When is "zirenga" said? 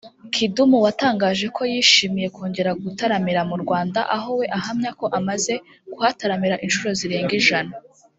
7.01-7.33